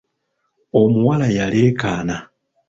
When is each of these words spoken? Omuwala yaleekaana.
Omuwala 0.81 1.27
yaleekaana. 1.37 2.17